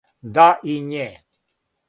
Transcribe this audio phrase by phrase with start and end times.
[0.37, 1.07] Да, и ње.